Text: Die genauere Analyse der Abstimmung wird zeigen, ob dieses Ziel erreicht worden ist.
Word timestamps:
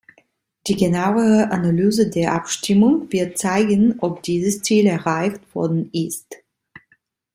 Die 0.65 0.75
genauere 0.75 1.51
Analyse 1.51 2.09
der 2.09 2.33
Abstimmung 2.33 3.13
wird 3.13 3.37
zeigen, 3.37 3.99
ob 3.99 4.23
dieses 4.23 4.63
Ziel 4.63 4.87
erreicht 4.87 5.53
worden 5.53 5.91
ist. 5.93 6.37